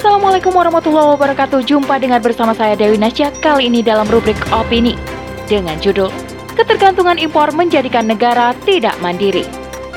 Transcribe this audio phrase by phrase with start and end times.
[0.00, 1.60] Assalamualaikum warahmatullahi wabarakatuh.
[1.60, 4.96] Jumpa dengan bersama saya Dewi Nasya kali ini dalam rubrik opini
[5.44, 6.08] dengan judul
[6.56, 9.44] Ketergantungan impor menjadikan negara tidak mandiri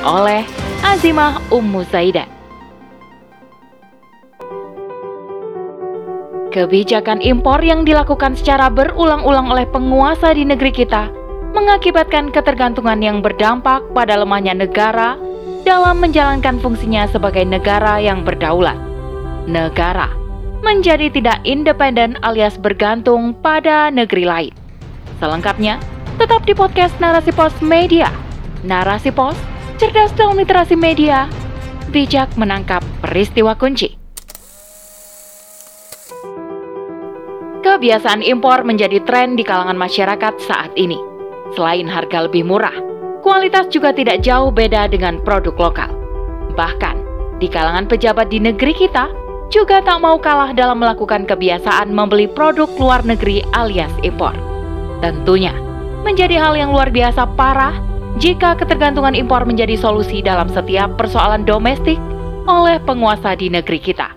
[0.04, 0.44] oleh
[0.84, 2.28] Azimah Ummu Zaidan.
[6.52, 11.08] Kebijakan impor yang dilakukan secara berulang-ulang oleh penguasa di negeri kita
[11.56, 15.16] mengakibatkan ketergantungan yang berdampak pada lemahnya negara
[15.64, 18.92] dalam menjalankan fungsinya sebagai negara yang berdaulat
[19.44, 20.08] negara
[20.64, 24.54] menjadi tidak independen alias bergantung pada negeri lain.
[25.20, 25.76] Selengkapnya,
[26.16, 28.08] tetap di podcast Narasi Pos Media.
[28.64, 29.36] Narasi Pos,
[29.76, 31.28] cerdas dalam literasi media,
[31.92, 33.92] bijak menangkap peristiwa kunci.
[37.60, 40.96] Kebiasaan impor menjadi tren di kalangan masyarakat saat ini.
[41.52, 42.74] Selain harga lebih murah,
[43.20, 45.90] kualitas juga tidak jauh beda dengan produk lokal.
[46.56, 46.96] Bahkan,
[47.40, 49.23] di kalangan pejabat di negeri kita,
[49.54, 54.34] juga tak mau kalah dalam melakukan kebiasaan membeli produk luar negeri alias impor.
[54.98, 55.54] Tentunya,
[56.02, 57.78] menjadi hal yang luar biasa parah
[58.18, 62.02] jika ketergantungan impor menjadi solusi dalam setiap persoalan domestik
[62.50, 64.10] oleh penguasa di negeri kita.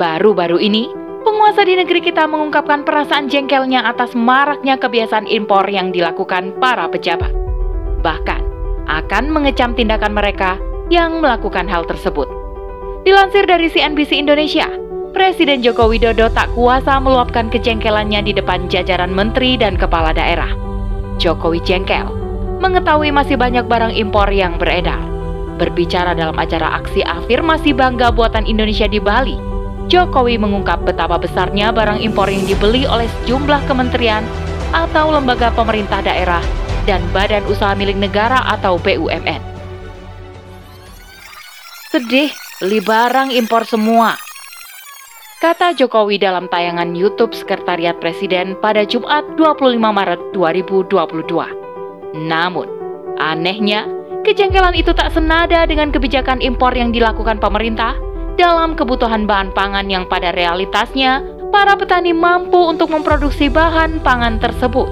[0.00, 0.88] Baru-baru ini,
[1.28, 7.34] penguasa di negeri kita mengungkapkan perasaan jengkelnya atas maraknya kebiasaan impor yang dilakukan para pejabat.
[8.00, 8.40] Bahkan,
[8.88, 10.56] akan mengecam tindakan mereka
[10.88, 12.37] yang melakukan hal tersebut.
[13.08, 14.68] Dilansir dari CNBC Indonesia,
[15.16, 20.52] Presiden Joko Widodo tak kuasa meluapkan kejengkelannya di depan jajaran menteri dan kepala daerah.
[21.16, 22.04] Jokowi jengkel,
[22.60, 25.00] mengetahui masih banyak barang impor yang beredar.
[25.56, 29.40] Berbicara dalam acara aksi afirmasi bangga buatan Indonesia di Bali,
[29.88, 34.20] Jokowi mengungkap betapa besarnya barang impor yang dibeli oleh sejumlah kementerian
[34.76, 36.44] atau lembaga pemerintah daerah
[36.84, 39.40] dan badan usaha milik negara atau BUMN.
[41.88, 44.18] Sedih Beli barang impor semua.
[45.38, 52.18] Kata Jokowi dalam tayangan YouTube Sekretariat Presiden pada Jumat 25 Maret 2022.
[52.18, 52.66] Namun,
[53.14, 53.86] anehnya,
[54.26, 57.94] kejengkelan itu tak senada dengan kebijakan impor yang dilakukan pemerintah
[58.34, 61.22] dalam kebutuhan bahan pangan yang pada realitasnya
[61.54, 64.90] para petani mampu untuk memproduksi bahan pangan tersebut.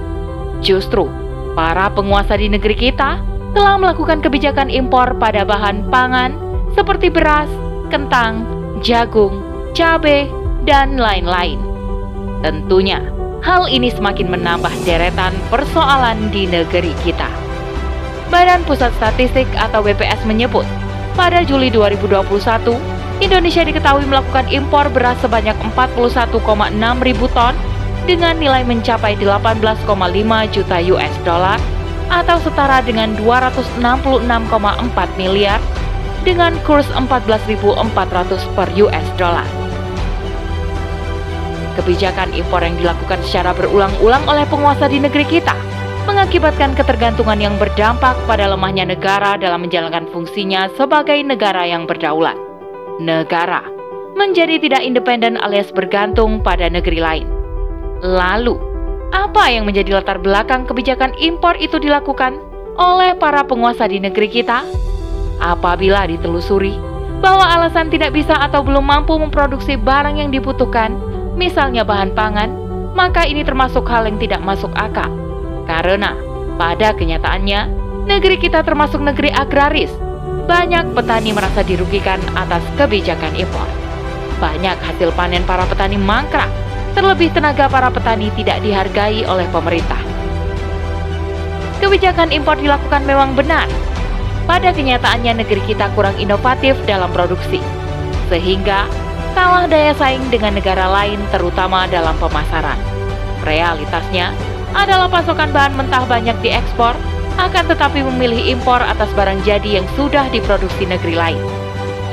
[0.62, 1.10] Justru,
[1.59, 3.19] para penguasa di negeri kita
[3.59, 6.46] telah melakukan kebijakan impor pada bahan pangan
[6.76, 7.48] seperti beras,
[7.88, 8.44] kentang,
[8.84, 9.41] jagung,
[9.72, 10.28] cabai,
[10.69, 11.56] dan lain-lain.
[12.44, 13.00] Tentunya,
[13.41, 17.32] hal ini semakin menambah deretan persoalan di negeri kita.
[18.28, 20.69] Badan Pusat Statistik atau BPS menyebut,
[21.16, 22.76] pada Juli 2021,
[23.25, 26.36] Indonesia diketahui melakukan impor beras sebanyak 41,6
[27.00, 27.56] ribu ton
[28.04, 29.88] dengan nilai mencapai 18,5
[30.53, 31.56] juta US dollar
[32.12, 33.81] atau setara dengan 266,4
[35.16, 35.59] miliar
[36.26, 37.54] dengan kurs 14.400
[38.59, 39.47] per US dollar.
[41.78, 45.54] Kebijakan impor yang dilakukan secara berulang-ulang oleh penguasa di negeri kita
[46.10, 52.34] mengakibatkan ketergantungan yang berdampak pada lemahnya negara dalam menjalankan fungsinya sebagai negara yang berdaulat.
[52.98, 53.62] Negara
[54.16, 57.28] menjadi tidak independen alias bergantung pada negeri lain.
[58.00, 58.56] Lalu,
[59.12, 62.41] apa yang menjadi latar belakang kebijakan impor itu dilakukan
[62.81, 64.65] oleh para penguasa di negeri kita?
[65.36, 66.76] Apabila ditelusuri
[67.20, 70.97] bahwa alasan tidak bisa atau belum mampu memproduksi barang yang dibutuhkan,
[71.36, 72.50] misalnya bahan pangan,
[72.97, 75.08] maka ini termasuk hal yang tidak masuk akal.
[75.69, 76.16] Karena
[76.56, 77.60] pada kenyataannya,
[78.08, 79.92] negeri kita termasuk negeri agraris.
[80.47, 83.66] Banyak petani merasa dirugikan atas kebijakan impor.
[84.38, 86.48] Banyak hasil panen para petani mangkrak,
[86.94, 89.98] terlebih tenaga para petani tidak dihargai oleh pemerintah.
[91.82, 93.68] Kebijakan impor dilakukan memang benar,
[94.47, 97.59] pada kenyataannya negeri kita kurang inovatif dalam produksi,
[98.31, 98.87] sehingga
[99.34, 102.79] kalah daya saing dengan negara lain terutama dalam pemasaran.
[103.45, 104.33] Realitasnya
[104.73, 106.97] adalah pasokan bahan mentah banyak diekspor,
[107.37, 111.43] akan tetapi memilih impor atas barang jadi yang sudah diproduksi negeri lain.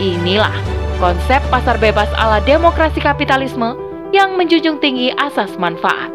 [0.01, 0.53] Inilah
[0.99, 3.77] konsep pasar bebas ala demokrasi kapitalisme
[4.11, 6.11] yang menjunjung tinggi asas manfaat.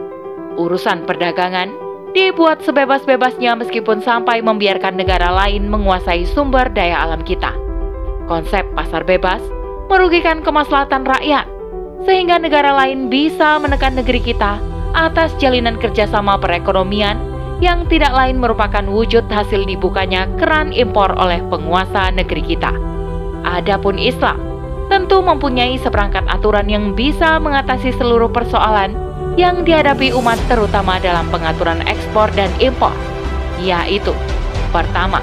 [0.61, 1.73] Urusan perdagangan
[2.17, 7.53] dibuat sebebas-bebasnya meskipun sampai membiarkan negara lain menguasai sumber daya alam kita.
[8.29, 9.41] Konsep pasar bebas
[9.89, 11.49] merugikan kemaslahatan rakyat,
[12.05, 14.61] sehingga negara lain bisa menekan negeri kita
[14.93, 17.17] atas jalinan kerjasama perekonomian
[17.59, 22.71] yang tidak lain merupakan wujud hasil dibukanya keran impor oleh penguasa negeri kita.
[23.43, 24.39] Adapun Islam
[24.89, 29.08] tentu mempunyai seperangkat aturan yang bisa mengatasi seluruh persoalan
[29.39, 32.91] yang dihadapi umat terutama dalam pengaturan ekspor dan impor,
[33.63, 34.11] yaitu
[34.75, 35.23] pertama,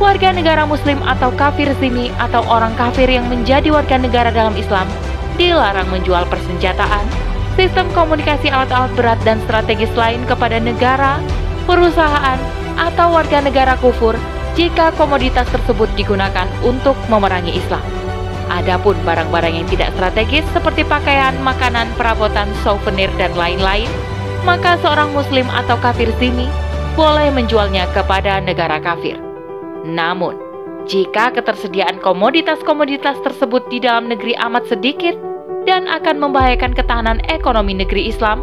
[0.00, 4.88] warga negara muslim atau kafir zimi atau orang kafir yang menjadi warga negara dalam Islam
[5.36, 7.04] dilarang menjual persenjataan,
[7.60, 11.20] sistem komunikasi alat-alat berat dan strategis lain kepada negara,
[11.68, 12.40] perusahaan,
[12.80, 14.16] atau warga negara kufur
[14.56, 17.99] jika komoditas tersebut digunakan untuk memerangi Islam.
[18.50, 23.86] Adapun barang-barang yang tidak strategis seperti pakaian, makanan, perabotan, souvenir, dan lain-lain,
[24.42, 26.50] maka seorang muslim atau kafir zimi
[26.98, 29.14] boleh menjualnya kepada negara kafir.
[29.86, 30.34] Namun,
[30.90, 35.14] jika ketersediaan komoditas-komoditas tersebut di dalam negeri amat sedikit
[35.68, 38.42] dan akan membahayakan ketahanan ekonomi negeri Islam,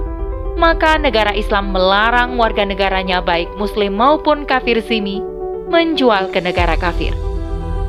[0.55, 5.21] maka negara Islam melarang warga negaranya baik muslim maupun kafir zimi
[5.67, 7.11] menjual ke negara kafir.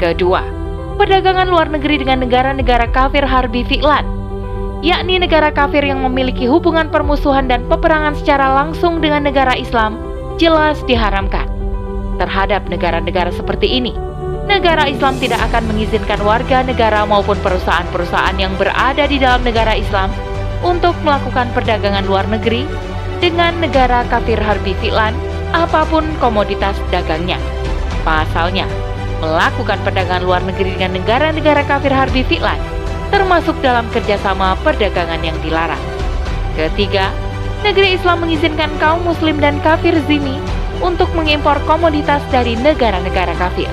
[0.02, 0.57] Kedua,
[0.98, 4.02] perdagangan luar negeri dengan negara-negara kafir harbi fi'lan,
[4.82, 9.94] yakni negara kafir yang memiliki hubungan permusuhan dan peperangan secara langsung dengan negara Islam,
[10.42, 11.46] jelas diharamkan.
[12.18, 13.94] Terhadap negara-negara seperti ini,
[14.50, 20.10] negara Islam tidak akan mengizinkan warga negara maupun perusahaan-perusahaan yang berada di dalam negara Islam
[20.66, 22.66] untuk melakukan perdagangan luar negeri
[23.22, 25.14] dengan negara kafir harbi fi'lan
[25.54, 27.38] apa pun komoditas dagangnya.
[28.02, 28.66] Pasalnya,
[29.18, 32.58] melakukan perdagangan luar negeri dengan negara-negara kafir harbi fi'lan,
[33.10, 35.80] termasuk dalam kerjasama perdagangan yang dilarang.
[36.54, 37.10] Ketiga,
[37.66, 40.38] negeri Islam mengizinkan kaum muslim dan kafir zimi
[40.78, 43.70] untuk mengimpor komoditas dari negara-negara kafir.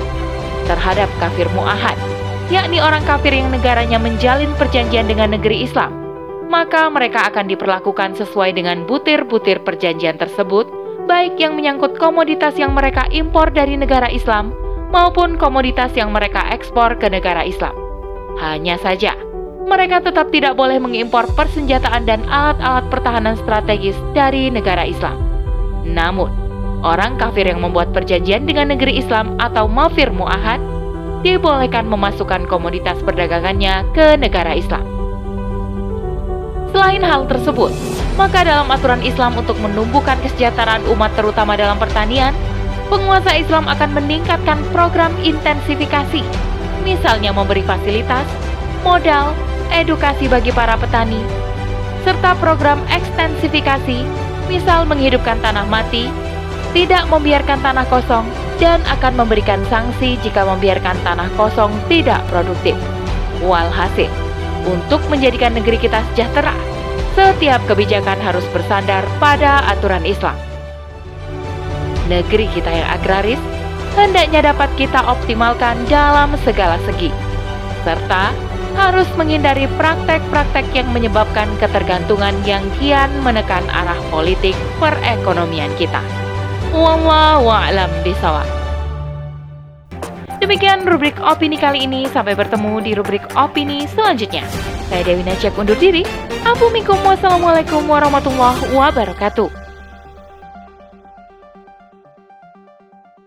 [0.65, 1.97] Terhadap kafir mu'ahad,
[2.49, 5.93] yakni orang kafir yang negaranya menjalin perjanjian dengan negeri Islam,
[6.49, 10.65] maka mereka akan diperlakukan sesuai dengan butir-butir perjanjian tersebut,
[11.05, 14.64] baik yang menyangkut komoditas yang mereka impor dari negara Islam
[14.95, 17.75] maupun komoditas yang mereka ekspor ke negara Islam.
[18.39, 19.11] Hanya saja,
[19.67, 25.19] mereka tetap tidak boleh mengimpor persenjataan dan alat-alat pertahanan strategis dari negara Islam.
[25.83, 26.31] Namun,
[26.79, 30.63] orang kafir yang membuat perjanjian dengan negeri Islam atau mafir mu'ahad
[31.27, 34.87] dibolehkan memasukkan komoditas perdagangannya ke negara Islam.
[36.71, 37.71] Selain hal tersebut,
[38.15, 42.35] maka dalam aturan Islam untuk menumbuhkan kesejahteraan umat terutama dalam pertanian,
[42.87, 46.21] penguasa Islam akan meningkatkan program intensifikasi,
[46.85, 48.25] misalnya memberi fasilitas,
[48.85, 49.33] modal,
[49.73, 51.19] edukasi bagi para petani,
[52.05, 54.05] serta program ekstensifikasi,
[54.45, 56.05] misal menghidupkan tanah mati,
[56.77, 58.25] tidak membiarkan tanah kosong,
[58.61, 62.77] dan akan memberikan sanksi jika membiarkan tanah kosong tidak produktif.
[63.43, 64.07] Walhasil,
[64.63, 66.55] untuk menjadikan negeri kita sejahtera,
[67.17, 70.44] setiap kebijakan harus bersandar pada aturan Islam
[72.07, 73.41] negeri kita yang agraris
[73.95, 77.09] hendaknya dapat kita optimalkan dalam segala segi,
[77.87, 78.35] serta
[78.75, 84.53] harus menghindari praktek-praktek yang menyebabkan ketergantungan yang kian menekan arah politik
[84.83, 86.03] perekonomian kita.
[86.75, 88.45] Wallahu a'lam bishawab.
[90.43, 92.11] Demikian rubrik opini kali ini.
[92.11, 94.43] Sampai bertemu di rubrik opini selanjutnya.
[94.91, 96.03] Saya Dewi Najak undur diri.
[96.43, 99.64] Assalamualaikum warahmatullahi wabarakatuh.